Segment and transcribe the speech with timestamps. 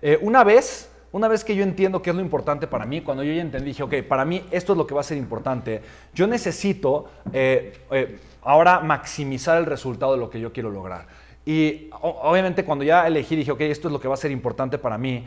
[0.00, 3.24] eh, una vez, una vez que yo entiendo qué es lo importante para mí, cuando
[3.24, 5.82] yo ya entendí, dije, ok, para mí esto es lo que va a ser importante,
[6.14, 11.06] yo necesito eh, eh, ahora maximizar el resultado de lo que yo quiero lograr.
[11.44, 14.76] Y obviamente cuando ya elegí, dije, ok, esto es lo que va a ser importante
[14.76, 15.26] para mí,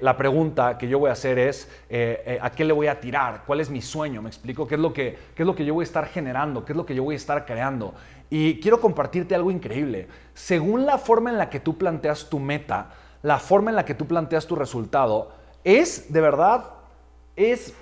[0.00, 1.70] la pregunta que yo voy a hacer es,
[2.40, 3.44] ¿a qué le voy a tirar?
[3.46, 4.20] ¿Cuál es mi sueño?
[4.22, 4.66] ¿Me explico?
[4.66, 6.64] ¿Qué es, lo que, ¿Qué es lo que yo voy a estar generando?
[6.64, 7.94] ¿Qué es lo que yo voy a estar creando?
[8.28, 10.08] Y quiero compartirte algo increíble.
[10.34, 12.90] Según la forma en la que tú planteas tu meta,
[13.22, 15.32] la forma en la que tú planteas tu resultado,
[15.64, 16.70] es de verdad,
[17.36, 17.72] es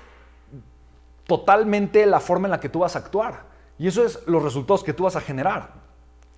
[1.27, 3.45] totalmente la forma en la que tú vas a actuar.
[3.79, 5.71] Y eso es los resultados que tú vas a generar.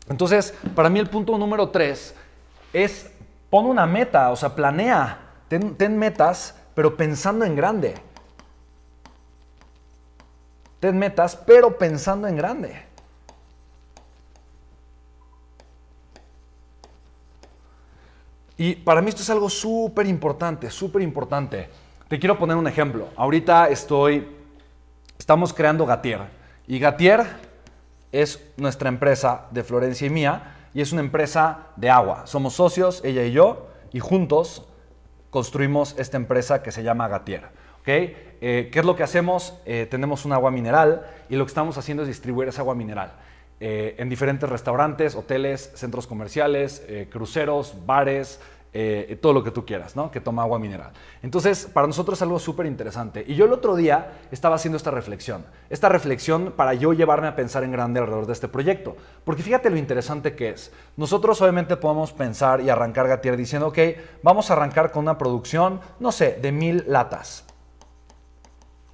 [0.09, 2.15] Entonces, para mí el punto número tres
[2.73, 3.11] es
[3.51, 7.95] pon una meta, o sea, planea, ten, metas, pero pensando en grande.
[10.81, 12.92] Ten metas, pero pensando en grande.
[18.57, 21.69] Y para mí esto es algo súper importante, súper importante.
[22.09, 23.09] Te quiero poner un ejemplo.
[23.17, 24.29] Ahorita estoy,
[25.19, 26.21] estamos creando Gatier.
[26.67, 27.25] Y Gatier
[28.13, 32.27] es nuestra empresa de Florencia y mía y es una empresa de agua.
[32.27, 34.67] Somos socios, ella y yo, y juntos
[35.31, 37.49] construimos esta empresa que se llama Gatier.
[37.81, 38.37] ¿okay?
[38.43, 39.55] Eh, ¿Qué es lo que hacemos?
[39.65, 43.13] Eh, tenemos un agua mineral y lo que estamos haciendo es distribuir esa agua mineral
[43.63, 48.41] eh, en diferentes restaurantes, hoteles, centros comerciales, cruceros, bares,
[48.75, 50.11] eh, todo lo que tú quieras, ¿no?
[50.11, 50.93] Que toma agua mineral.
[51.23, 53.23] Entonces, para nosotros es algo súper interesante.
[53.29, 55.45] Y yo el otro día estaba haciendo esta reflexión.
[55.69, 58.97] Esta reflexión para yo llevarme a pensar en grande alrededor de este proyecto.
[59.25, 60.73] Porque fíjate lo interesante que es.
[60.97, 63.79] Nosotros obviamente podemos pensar y arrancar Gatier diciendo, ok,
[64.23, 67.45] vamos a arrancar con una producción, no sé, de mil latas.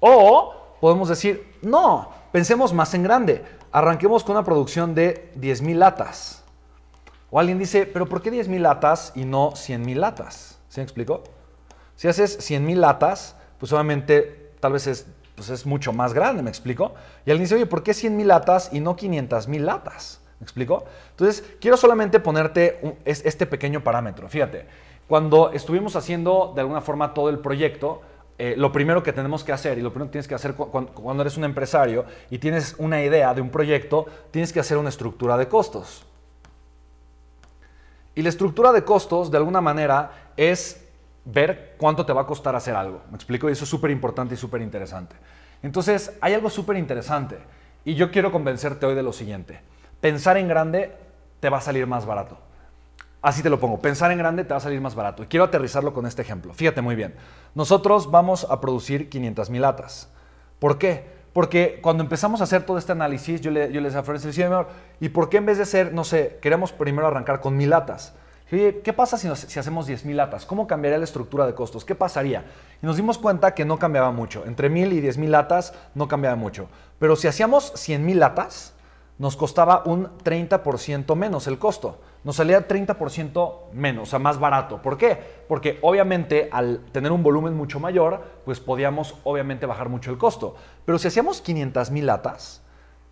[0.01, 3.43] O podemos decir, no, pensemos más en grande.
[3.71, 6.43] Arranquemos con una producción de 10 mil latas.
[7.31, 10.59] O alguien dice, pero ¿por qué 10.000 latas y no 100.000 latas?
[10.69, 11.23] ¿Sí me explico?
[11.95, 16.49] Si haces 100.000 latas, pues obviamente tal vez es, pues es mucho más grande, ¿me
[16.49, 16.93] explico?
[17.25, 20.21] Y alguien dice, oye, ¿por qué 100.000 latas y no 500.000 latas?
[20.39, 20.85] ¿Me explico?
[21.11, 24.29] Entonces, quiero solamente ponerte este pequeño parámetro.
[24.29, 24.65] Fíjate,
[25.07, 28.01] cuando estuvimos haciendo de alguna forma todo el proyecto,
[28.41, 31.21] eh, lo primero que tenemos que hacer y lo primero que tienes que hacer cuando
[31.21, 35.35] eres un empresario y tienes una idea de un proyecto, tienes que hacer una estructura
[35.35, 36.05] de costos.
[38.15, 40.87] Y la estructura de costos, de alguna manera, es
[41.25, 43.01] ver cuánto te va a costar hacer algo.
[43.09, 43.49] ¿Me explico?
[43.49, 45.17] Y eso es súper importante y súper interesante.
[45.61, 47.37] Entonces, hay algo súper interesante.
[47.83, 49.59] Y yo quiero convencerte hoy de lo siguiente.
[49.99, 50.95] Pensar en grande
[51.41, 52.37] te va a salir más barato.
[53.21, 53.79] Así te lo pongo.
[53.79, 55.23] Pensar en grande te va a salir más barato.
[55.23, 56.53] Y quiero aterrizarlo con este ejemplo.
[56.53, 57.15] Fíjate muy bien.
[57.53, 60.09] Nosotros vamos a producir 500 mil latas.
[60.59, 61.19] ¿Por qué?
[61.33, 64.67] Porque cuando empezamos a hacer todo este análisis, yo le, yo les decía,
[64.99, 68.13] ¿y por qué en vez de hacer, no sé, queremos primero arrancar con mil latas?
[68.49, 70.45] ¿qué pasa si, si hacemos 10 mil latas?
[70.45, 71.85] ¿Cómo cambiaría la estructura de costos?
[71.85, 72.45] ¿Qué pasaría?
[72.81, 74.43] Y nos dimos cuenta que no cambiaba mucho.
[74.47, 76.67] Entre mil y 10 mil latas no cambiaba mucho.
[76.97, 78.73] Pero si hacíamos 100 mil latas,
[79.19, 84.81] nos costaba un 30% menos el costo nos salía 30% menos, o sea, más barato.
[84.81, 85.17] ¿Por qué?
[85.47, 90.55] Porque obviamente al tener un volumen mucho mayor, pues podíamos obviamente bajar mucho el costo.
[90.85, 92.61] Pero si hacíamos 500 mil latas,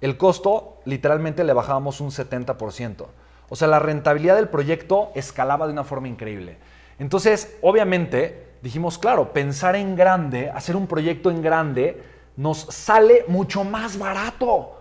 [0.02, 3.06] el costo literalmente le bajábamos un 70%.
[3.50, 6.58] O sea, la rentabilidad del proyecto escalaba de una forma increíble.
[7.00, 12.04] Entonces, obviamente, dijimos, claro, pensar en grande, hacer un proyecto en grande,
[12.36, 14.77] nos sale mucho más barato.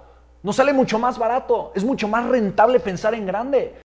[0.47, 1.73] Nos sale mucho más barato.
[1.75, 3.75] Es mucho más rentable pensar en grande.